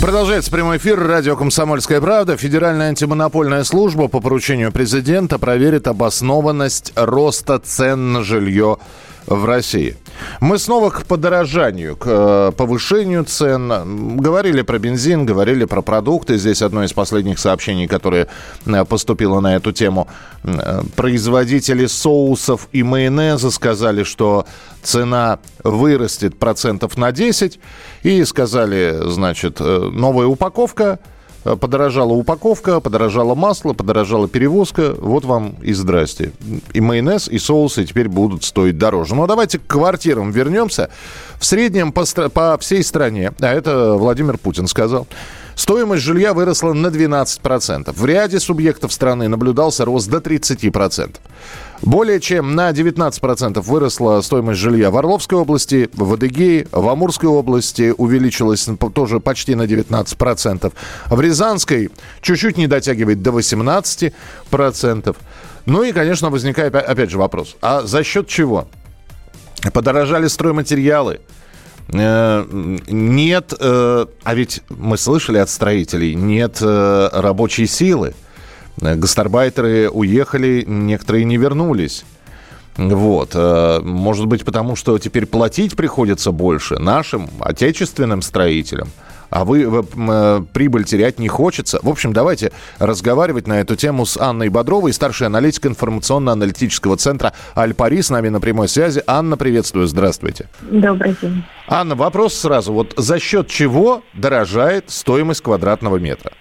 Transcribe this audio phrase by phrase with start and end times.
[0.00, 1.00] Продолжается прямой эфир.
[1.00, 2.36] Радио «Комсомольская правда».
[2.36, 8.78] Федеральная антимонопольная служба по поручению президента проверит обоснованность роста цен на жилье
[9.28, 9.96] в России.
[10.40, 14.16] Мы снова к подорожанию, к э, повышению цен.
[14.16, 16.38] Говорили про бензин, говорили про продукты.
[16.38, 18.28] Здесь одно из последних сообщений, которое
[18.66, 20.08] э, поступило на эту тему.
[20.44, 24.46] Э, Производители соусов и майонеза сказали, что
[24.82, 27.60] цена вырастет процентов на 10.
[28.02, 30.98] И сказали, значит, новая упаковка–
[31.56, 34.94] Подорожала упаковка, подорожало масло, подорожала перевозка.
[34.98, 36.32] Вот вам и здрасте.
[36.72, 39.14] И майонез, и соусы теперь будут стоить дороже.
[39.14, 40.90] Но давайте к квартирам вернемся.
[41.38, 45.06] В среднем по, по всей стране, а это Владимир Путин сказал,
[45.58, 47.92] Стоимость жилья выросла на 12%.
[47.92, 51.16] В ряде субъектов страны наблюдался рост до 30%.
[51.82, 57.92] Более чем на 19% выросла стоимость жилья в Орловской области, в Адыгее, в Амурской области
[57.98, 60.72] увеличилась тоже почти на 19%.
[61.06, 65.16] В Рязанской чуть-чуть не дотягивает до 18%.
[65.66, 67.56] Ну и, конечно, возникает опять же вопрос.
[67.60, 68.68] А за счет чего?
[69.72, 71.20] Подорожали стройматериалы,
[71.90, 78.14] нет, э, а ведь мы слышали от строителей, нет э, рабочей силы.
[78.76, 82.04] Гастарбайтеры уехали, некоторые не вернулись.
[82.76, 83.34] Вот.
[83.34, 88.88] Может быть, потому что теперь платить приходится больше нашим отечественным строителям–
[89.30, 91.78] а вы э, прибыль терять не хочется.
[91.82, 98.02] В общем, давайте разговаривать на эту тему с Анной Бодровой, старшей аналитик информационно-аналитического центра «Альпари»
[98.02, 99.02] с нами на прямой связи.
[99.06, 100.48] Анна, приветствую, здравствуйте.
[100.62, 101.44] Добрый день.
[101.66, 102.72] Анна, вопрос сразу.
[102.72, 106.32] Вот за счет чего дорожает стоимость квадратного метра?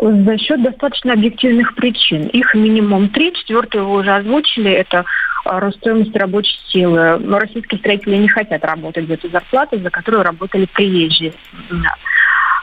[0.00, 2.26] За счет достаточно объективных причин.
[2.28, 3.32] Их минимум три.
[3.34, 4.70] Четвертую вы уже озвучили.
[4.70, 5.04] Это
[5.44, 7.18] а, рост стоимости рабочей силы.
[7.18, 11.34] Но российские строители не хотят работать за эту зарплату, за которую работали приезжие.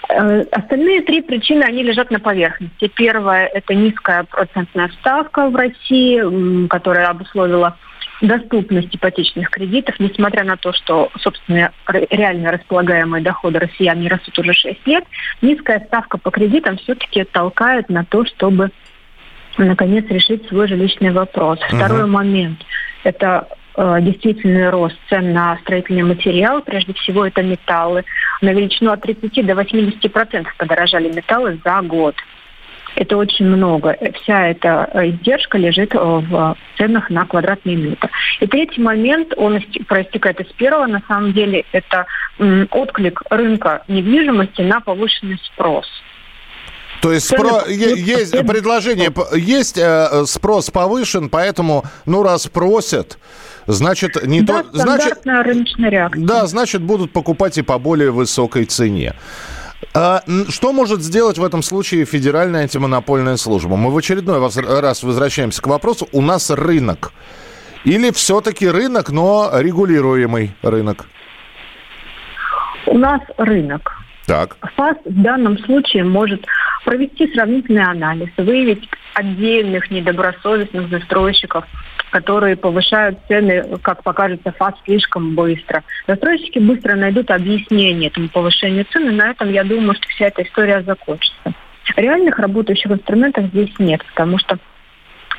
[0.09, 2.91] Э, остальные три причины, они лежат на поверхности.
[2.95, 7.77] Первая– это низкая процентная ставка в России, которая обусловила
[8.21, 14.53] доступность ипотечных кредитов, несмотря на то, что, собственно, реально располагаемые доходы россиян не растут уже
[14.53, 15.05] 6 лет,
[15.41, 18.71] низкая ставка по кредитам все-таки толкает на то, чтобы
[19.57, 21.59] наконец решить свой жилищный вопрос.
[21.59, 21.77] Угу.
[21.77, 22.59] Второй момент–
[23.03, 23.47] это
[24.01, 26.61] действительный рост цен на строительный материал.
[26.61, 28.03] Прежде всего, это металлы.
[28.41, 32.15] На величину от 30 до 80 процентов подорожали металлы за год.
[32.95, 33.95] Это очень много.
[34.21, 38.09] Вся эта э, издержка лежит э, в ценах на квадратный метр.
[38.39, 42.05] И третий момент, он проистекает из первого, на самом деле, это
[42.71, 45.87] отклик рынка недвижимости на повышенный спрос.
[47.01, 47.65] То есть спро...
[47.67, 53.17] есть предложение, есть э, спрос повышен, поэтому, ну, раз просят,
[53.67, 54.69] значит, не да, то...
[54.77, 56.25] Значит, рыночная реакция.
[56.25, 59.15] Да, значит, будут покупать и по более высокой цене.
[59.93, 63.75] А, что может сделать в этом случае Федеральная антимонопольная служба?
[63.75, 64.39] Мы в очередной
[64.81, 66.07] раз возвращаемся к вопросу.
[66.11, 67.13] У нас рынок.
[67.85, 71.05] Или все-таки рынок, но регулируемый рынок?
[72.87, 73.95] У нас рынок.
[74.25, 74.57] Так.
[74.75, 76.45] ФАС в данном случае может
[76.83, 81.65] провести сравнительный анализ, выявить отдельных недобросовестных застройщиков,
[82.11, 85.83] которые повышают цены, как покажется, ФАС слишком быстро.
[86.07, 90.81] Застройщики быстро найдут объяснение этому повышению цены, на этом, я думаю, что вся эта история
[90.81, 91.53] закончится.
[91.95, 94.57] Реальных работающих инструментов здесь нет, потому что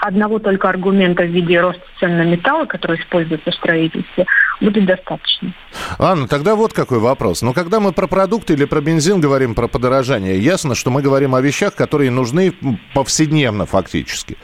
[0.00, 4.26] одного только аргумента в виде роста цен на металлы, который используется в строительстве,
[4.60, 5.52] будет достаточно.
[5.98, 7.42] Анна, тогда вот какой вопрос.
[7.42, 11.34] Ну, когда мы про продукты или про бензин говорим, про подорожание, ясно, что мы говорим
[11.34, 12.54] о вещах, которые нужны
[12.94, 14.36] повседневно фактически.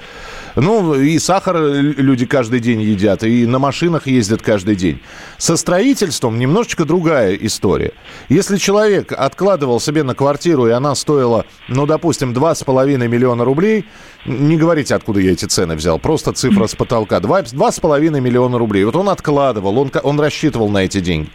[0.57, 5.01] Ну, и сахар люди каждый день едят, и на машинах ездят каждый день.
[5.37, 7.93] Со строительством немножечко другая история.
[8.31, 13.85] Если человек откладывал себе на квартиру, и она стоила, ну, допустим, 2,5 миллиона рублей,
[14.25, 18.85] не говорите, откуда я эти цены взял, просто цифра с потолка, 2,5 миллиона рублей.
[18.85, 21.29] Вот он откладывал, он, он рассчитывал на эти деньги.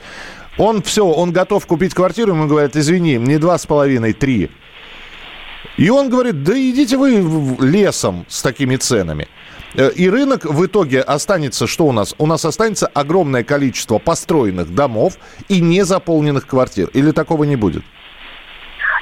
[0.57, 4.49] Он все, он готов купить квартиру, ему говорят, извини, мне 2,5, 3.
[5.81, 9.27] И он говорит, да идите вы лесом с такими ценами.
[9.73, 12.13] Э, и рынок в итоге останется, что у нас?
[12.19, 15.17] У нас останется огромное количество построенных домов
[15.49, 16.89] и незаполненных квартир.
[16.93, 17.83] Или такого не будет?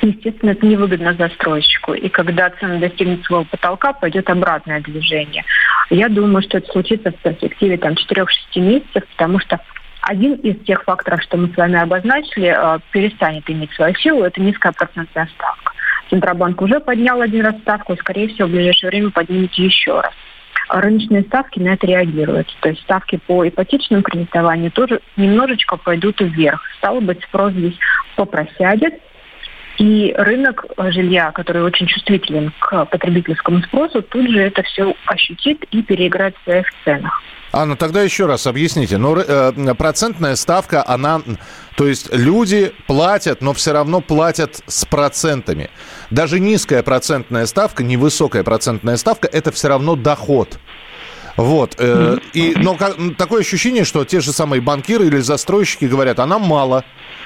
[0.01, 1.93] естественно, это невыгодно застройщику.
[1.93, 5.43] И когда цена достигнет своего потолка, пойдет обратное движение.
[5.89, 9.59] Я думаю, что это случится в перспективе там, 4-6 месяцев, потому что
[10.03, 14.39] один из тех факторов, что мы с вами обозначили, э, перестанет иметь свою силу, это
[14.39, 15.73] низкая процентная ставка.
[16.09, 20.13] Центробанк уже поднял один раз ставку и, скорее всего, в ближайшее время поднимет еще раз.
[20.69, 22.55] Рыночные ставки на это реагируют.
[22.61, 26.61] То есть ставки по ипотечному кредитованию тоже немножечко пойдут вверх.
[26.77, 27.77] Стало быть, спрос здесь
[28.15, 29.01] попросядет,
[29.79, 35.81] и рынок жилья, который очень чувствителен к потребительскому спросу, тут же это все ощутит и
[35.81, 37.21] переиграет в своих ценах.
[37.51, 38.97] А, ну тогда еще раз объясните.
[38.97, 41.21] Ну, э, процентная ставка, она...
[41.75, 45.69] То есть люди платят, но все равно платят с процентами.
[46.11, 50.59] Даже низкая процентная ставка, невысокая процентная ставка, это все равно доход.
[51.39, 51.75] Вот.
[51.79, 56.25] Э, и, но как, такое ощущение, что те же самые банкиры или застройщики говорят, а
[56.25, 56.83] нам мало.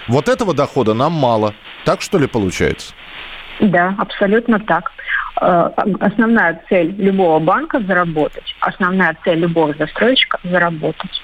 [0.08, 1.56] Вот этого дохода нам мало.
[1.84, 2.94] Так что ли получается?
[3.60, 4.92] Да, абсолютно так.
[5.42, 8.56] Э, основная цель любого банка– заработать.
[8.60, 11.22] Основная цель любого застройщика– заработать.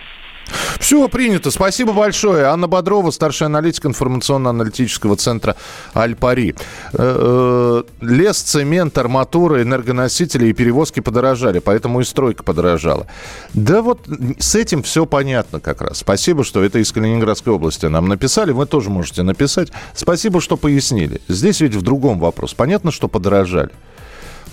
[0.79, 1.51] Все, принято.
[1.51, 2.45] Спасибо большое.
[2.45, 5.55] Анна Бодрова, старший аналитик информационно-аналитического центра
[5.93, 6.55] Альпари.
[6.93, 13.07] Э, э, лес, цемент, арматура, энергоносители и перевозки подорожали, поэтому и стройка подорожала.
[13.53, 14.07] Да вот
[14.39, 15.99] с этим все понятно как раз.
[15.99, 18.51] Спасибо, что это из Калининградской области нам написали.
[18.51, 19.69] Вы тоже можете написать.
[19.93, 21.21] Спасибо, что пояснили.
[21.27, 22.53] Здесь ведь в другом вопрос.
[22.53, 23.71] Понятно, что подорожали.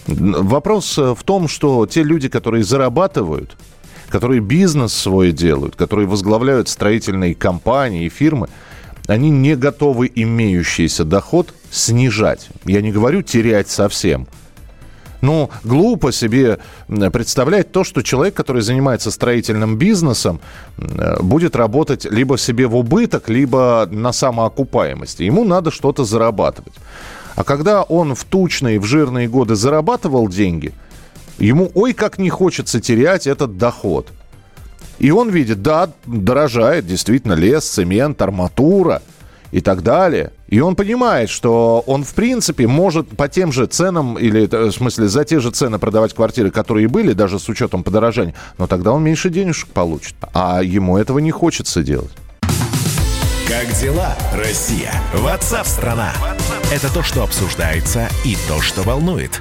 [0.06, 3.56] Вопрос в том, что те люди, которые зарабатывают,
[4.08, 8.49] которые бизнес свой делают, которые возглавляют строительные компании и фирмы,
[9.06, 12.49] они не готовы имеющийся доход снижать.
[12.64, 14.26] Я не говорю терять совсем.
[15.23, 16.58] Ну, глупо себе
[16.88, 20.41] представлять то, что человек, который занимается строительным бизнесом,
[21.20, 25.23] будет работать либо себе в убыток, либо на самоокупаемости.
[25.23, 26.75] Ему надо что-то зарабатывать.
[27.35, 30.73] А когда он в тучные, в жирные годы зарабатывал деньги–
[31.38, 34.09] Ему ой как не хочется терять этот доход.
[34.99, 39.03] И он видит, да, дорожает действительно лес, цемент, арматура
[39.53, 40.33] и так далее.
[40.49, 44.73] И он понимает, что он, в принципе, может по тем же ценам, или, э, в
[44.73, 48.93] смысле, за те же цены продавать квартиры, которые были, даже с учетом подорожания, но тогда
[48.93, 50.15] он меньше денежек получит.
[50.33, 52.12] А ему этого не хочется делать.
[53.49, 54.93] Как дела, Россия?
[55.15, 56.12] Ватсап-страна!
[56.73, 59.41] Это то, что обсуждается и то, что волнует.